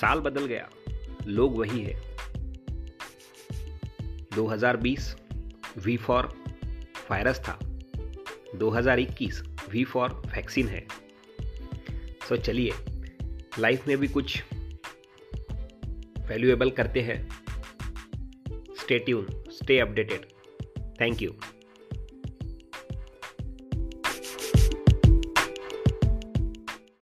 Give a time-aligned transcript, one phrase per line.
[0.00, 0.70] साल बदल गया।
[1.26, 2.02] लोग वही है।
[4.36, 5.16] 2020
[5.78, 6.44] वी फॉर
[7.10, 7.58] वायरस था।
[8.54, 10.86] 2021 वी फॉर वैक्सीन है।
[12.28, 12.72] सो so, चलिए
[13.58, 14.42] लाइफ में भी कुछ
[16.28, 17.28] वैल्यूएबल करते हैं।
[18.74, 20.26] Stay tune stay updated
[21.00, 21.32] thank you